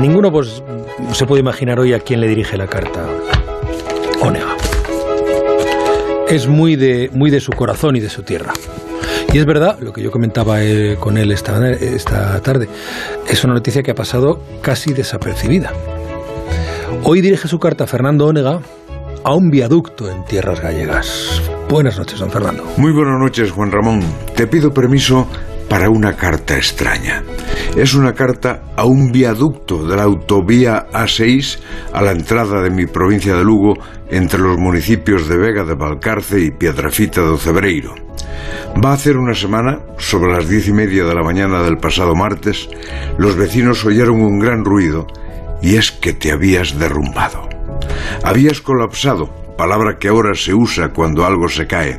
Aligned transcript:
Ninguno 0.00 0.32
pues 0.32 0.62
se 1.12 1.26
puede 1.26 1.40
imaginar 1.40 1.78
hoy 1.78 1.92
a 1.92 2.00
quién 2.00 2.20
le 2.20 2.26
dirige 2.28 2.56
la 2.56 2.66
carta 2.66 3.06
Onega. 4.20 4.56
Es 6.28 6.48
muy 6.48 6.76
de, 6.76 7.10
muy 7.12 7.30
de 7.30 7.40
su 7.40 7.52
corazón 7.52 7.94
y 7.96 8.00
de 8.00 8.08
su 8.08 8.22
tierra. 8.22 8.52
Y 9.32 9.38
es 9.38 9.46
verdad, 9.46 9.78
lo 9.80 9.92
que 9.92 10.02
yo 10.02 10.10
comentaba 10.10 10.62
eh, 10.62 10.96
con 10.98 11.16
él 11.16 11.30
esta, 11.30 11.70
esta 11.70 12.40
tarde, 12.40 12.68
es 13.28 13.44
una 13.44 13.54
noticia 13.54 13.82
que 13.82 13.92
ha 13.92 13.94
pasado 13.94 14.40
casi 14.62 14.92
desapercibida. 14.92 15.72
Hoy 17.04 17.20
dirige 17.20 17.48
su 17.48 17.58
carta 17.58 17.86
Fernando 17.86 18.26
Onega 18.26 18.60
a 19.22 19.34
un 19.34 19.50
viaducto 19.50 20.10
en 20.10 20.24
tierras 20.24 20.60
gallegas. 20.60 21.40
Buenas 21.68 21.98
noches, 21.98 22.18
don 22.18 22.30
Fernando. 22.30 22.64
Muy 22.76 22.92
buenas 22.92 23.18
noches, 23.18 23.50
Juan 23.50 23.70
Ramón. 23.70 24.02
Te 24.36 24.46
pido 24.46 24.72
permiso 24.72 25.26
para 25.74 25.90
una 25.90 26.12
carta 26.12 26.56
extraña. 26.56 27.24
Es 27.76 27.94
una 27.94 28.12
carta 28.12 28.62
a 28.76 28.84
un 28.84 29.10
viaducto 29.10 29.84
de 29.84 29.96
la 29.96 30.04
autovía 30.04 30.86
A6 30.92 31.58
a 31.92 32.00
la 32.00 32.12
entrada 32.12 32.62
de 32.62 32.70
mi 32.70 32.86
provincia 32.86 33.34
de 33.34 33.42
Lugo 33.42 33.74
entre 34.08 34.38
los 34.38 34.56
municipios 34.56 35.26
de 35.26 35.36
Vega 35.36 35.64
de 35.64 35.74
Valcarce 35.74 36.38
y 36.38 36.52
Piedrafita 36.52 37.22
de 37.22 37.30
Ocebreiro. 37.30 37.92
Va 38.84 38.90
a 38.90 38.92
hacer 38.92 39.16
una 39.16 39.34
semana, 39.34 39.80
sobre 39.98 40.30
las 40.30 40.48
diez 40.48 40.68
y 40.68 40.72
media 40.72 41.06
de 41.06 41.14
la 41.16 41.24
mañana 41.24 41.60
del 41.64 41.78
pasado 41.78 42.14
martes, 42.14 42.68
los 43.18 43.34
vecinos 43.34 43.84
oyeron 43.84 44.22
un 44.22 44.38
gran 44.38 44.64
ruido 44.64 45.08
y 45.60 45.74
es 45.74 45.90
que 45.90 46.12
te 46.12 46.30
habías 46.30 46.78
derrumbado. 46.78 47.48
Habías 48.22 48.60
colapsado, 48.60 49.28
palabra 49.58 49.96
que 49.98 50.06
ahora 50.06 50.36
se 50.36 50.54
usa 50.54 50.90
cuando 50.90 51.26
algo 51.26 51.48
se 51.48 51.66
cae 51.66 51.98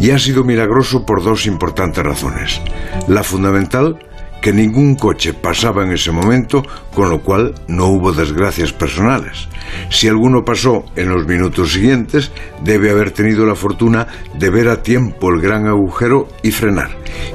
y 0.00 0.10
ha 0.10 0.18
sido 0.18 0.44
milagroso 0.44 1.04
por 1.04 1.22
dos 1.22 1.46
importantes 1.46 2.04
razones. 2.04 2.60
La 3.08 3.22
fundamental, 3.22 3.98
que 4.40 4.52
ningún 4.52 4.94
coche 4.94 5.34
pasaba 5.34 5.84
en 5.84 5.92
ese 5.92 6.12
momento, 6.12 6.62
con 6.94 7.10
lo 7.10 7.20
cual 7.20 7.54
no 7.66 7.86
hubo 7.86 8.12
desgracias 8.12 8.72
personales. 8.72 9.48
Si 9.90 10.08
alguno 10.08 10.44
pasó 10.44 10.84
en 10.96 11.08
los 11.08 11.26
minutos 11.26 11.72
siguientes, 11.72 12.30
debe 12.62 12.90
haber 12.90 13.10
tenido 13.10 13.44
la 13.46 13.54
fortuna 13.54 14.06
de 14.38 14.50
ver 14.50 14.68
a 14.68 14.82
tiempo 14.82 15.30
el 15.30 15.40
gran 15.40 15.66
agujero 15.66 16.28
y 16.42 16.50
frenar. 16.50 16.90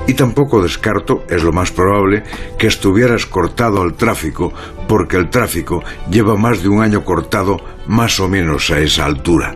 Y 0.07 0.13
tampoco 0.13 0.61
descarto, 0.61 1.23
es 1.29 1.43
lo 1.43 1.51
más 1.51 1.71
probable, 1.71 2.23
que 2.57 2.67
estuvieras 2.67 3.25
cortado 3.25 3.81
al 3.81 3.95
tráfico, 3.95 4.53
porque 4.88 5.17
el 5.17 5.29
tráfico 5.29 5.83
lleva 6.09 6.35
más 6.35 6.61
de 6.61 6.69
un 6.69 6.81
año 6.81 7.03
cortado 7.03 7.57
más 7.88 8.19
o 8.19 8.29
menos 8.29 8.71
a 8.71 8.79
esa 8.79 9.05
altura. 9.05 9.55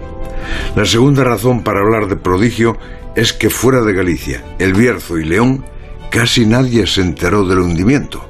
La 0.76 0.86
segunda 0.86 1.24
razón 1.24 1.64
para 1.64 1.80
hablar 1.80 2.08
de 2.08 2.16
prodigio 2.16 2.78
es 3.16 3.34
que 3.34 3.50
fuera 3.50 3.82
de 3.82 3.94
Galicia, 3.94 4.44
El 4.60 4.74
Bierzo 4.74 5.18
y 5.18 5.26
León, 5.26 5.66
casi 6.12 6.46
nadie 6.46 6.86
se 6.88 7.02
enteró 7.02 7.46
del 7.46 7.60
hundimiento. 7.60 8.28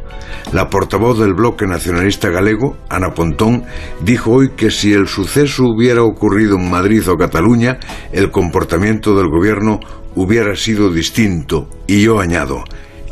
La 0.54 0.70
portavoz 0.70 1.20
del 1.20 1.34
bloque 1.34 1.68
nacionalista 1.68 2.30
galego, 2.30 2.78
Ana 2.90 3.14
Pontón, 3.14 3.66
dijo 4.02 4.32
hoy 4.32 4.52
que 4.56 4.72
si 4.72 4.94
el 4.94 5.08
suceso 5.08 5.66
hubiera 5.66 6.04
ocurrido 6.04 6.56
en 6.56 6.70
Madrid 6.70 7.08
o 7.10 7.18
Cataluña, 7.18 7.80
el 8.14 8.32
comportamiento 8.32 9.18
del 9.18 9.28
gobierno 9.28 9.82
hubiera 10.16 10.56
sido 10.56 10.90
distinto. 10.90 11.70
Y 11.86 12.02
yo 12.02 12.22
añado, 12.22 12.64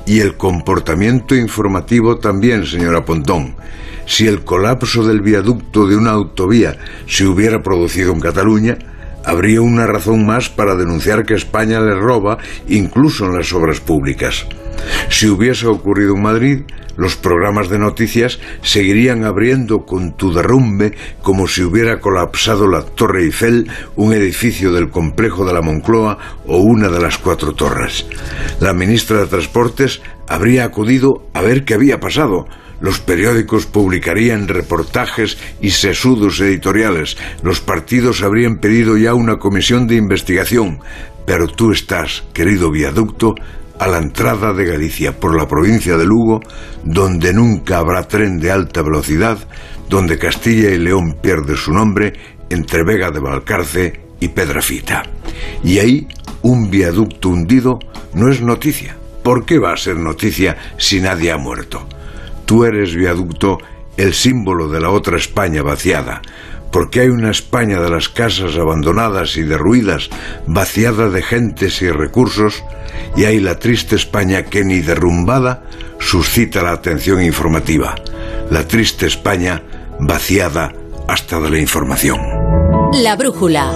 y 0.06 0.20
el 0.20 0.38
comportamiento 0.38 1.36
informativo 1.36 2.18
también, 2.18 2.66
señora 2.66 3.06
Pontón. 3.06 3.56
Si 4.06 4.28
el 4.28 4.44
colapso 4.44 5.04
del 5.04 5.22
viaducto 5.22 5.88
de 5.88 5.96
una 5.96 6.12
autovía 6.12 6.78
se 7.08 7.26
hubiera 7.26 7.64
producido 7.64 8.14
en 8.14 8.20
Cataluña, 8.20 8.78
habría 9.26 9.62
una 9.62 9.88
razón 9.88 10.26
más 10.26 10.50
para 10.50 10.76
denunciar 10.76 11.26
que 11.26 11.34
España 11.34 11.80
le 11.80 11.96
roba 11.96 12.38
incluso 12.68 13.26
en 13.26 13.38
las 13.38 13.52
obras 13.54 13.80
públicas. 13.80 14.46
Si 15.16 15.30
hubiese 15.30 15.66
ocurrido 15.68 16.14
en 16.14 16.24
Madrid, 16.24 16.60
los 16.98 17.16
programas 17.16 17.70
de 17.70 17.80
noticias 17.80 18.38
seguirían 18.62 19.24
abriendo 19.24 19.86
con 19.86 20.18
tu 20.18 20.34
derrumbe 20.34 20.94
como 21.22 21.48
si 21.48 21.64
hubiera 21.64 22.02
colapsado 22.02 22.68
la 22.68 22.82
Torre 22.82 23.24
Eiffel, 23.24 23.72
un 23.96 24.12
edificio 24.12 24.74
del 24.74 24.90
complejo 24.90 25.46
de 25.46 25.54
la 25.54 25.62
Moncloa 25.62 26.18
o 26.46 26.58
una 26.58 26.90
de 26.90 27.00
las 27.00 27.18
cuatro 27.18 27.54
torres. 27.54 28.06
La 28.60 28.74
ministra 28.74 29.20
de 29.20 29.28
Transportes 29.28 30.02
habría 30.28 30.66
acudido 30.66 31.26
a 31.34 31.40
ver 31.40 31.64
qué 31.64 31.76
había 31.76 32.02
pasado, 32.02 32.50
los 32.82 33.00
periódicos 33.00 33.68
publicarían 33.68 34.50
reportajes 34.50 35.38
y 35.62 35.70
sesudos 35.70 36.42
editoriales. 36.42 37.16
Los 37.42 37.62
partidos 37.62 38.22
habrían 38.22 38.58
pedido 38.58 38.98
ya 38.98 39.14
una 39.14 39.38
comisión 39.38 39.88
de 39.88 39.96
investigación. 39.96 40.82
Pero 41.26 41.48
tú 41.48 41.72
estás, 41.72 42.26
querido 42.34 42.70
viaducto, 42.70 43.34
a 43.80 43.88
la 43.88 43.98
entrada 43.98 44.54
de 44.54 44.66
Galicia 44.66 45.20
por 45.20 45.36
la 45.36 45.48
provincia 45.48 45.98
de 45.98 46.06
Lugo, 46.06 46.42
donde 46.84 47.34
nunca 47.34 47.80
habrá 47.80 48.08
tren 48.08 48.40
de 48.40 48.52
alta 48.52 48.82
velocidad, 48.82 49.38
donde 49.90 50.18
Castilla 50.18 50.70
y 50.70 50.78
León 50.78 51.18
pierde 51.22 51.56
su 51.56 51.72
nombre 51.72 52.14
entre 52.50 52.84
Vega 52.84 53.12
de 53.12 53.20
Valcarce 53.20 54.02
y 54.20 54.30
Pedrafita. 54.30 55.04
Y 55.64 55.80
ahí 55.80 56.08
un 56.42 56.70
viaducto 56.70 57.30
hundido 57.30 57.80
no 58.14 58.32
es 58.32 58.42
noticia. 58.42 58.96
¿Por 59.24 59.46
qué 59.46 59.58
va 59.58 59.74
a 59.74 59.78
ser 59.78 59.98
noticia 59.98 60.56
si 60.78 61.02
nadie 61.02 61.32
ha 61.32 61.38
muerto? 61.38 61.88
Tú 62.46 62.64
eres, 62.64 62.96
viaducto, 62.96 63.58
el 63.98 64.14
símbolo 64.14 64.68
de 64.70 64.80
la 64.80 64.92
otra 64.92 65.18
España 65.18 65.64
vaciada, 65.64 66.22
porque 66.76 67.00
hay 67.00 67.08
una 67.08 67.32
España 67.32 67.80
de 67.80 67.90
las 67.90 68.10
casas 68.10 68.58
abandonadas 68.58 69.38
y 69.38 69.44
derruidas, 69.44 70.10
vaciada 70.46 71.08
de 71.08 71.22
gentes 71.22 71.82
y 71.82 71.90
recursos, 71.90 72.66
y 73.16 73.24
hay 73.24 73.40
la 73.40 73.60
triste 73.60 73.96
España 73.96 74.44
que 74.44 74.66
ni 74.66 74.82
derrumbada 74.82 75.64
suscita 76.00 76.62
la 76.64 76.74
atención 76.74 77.24
informativa, 77.24 77.96
la 78.52 78.68
triste 78.68 79.06
España 79.06 79.64
vaciada 80.02 80.74
hasta 81.08 81.40
de 81.40 81.50
la 81.50 81.60
información. 81.60 82.20
La 82.92 83.16
brújula. 83.16 83.72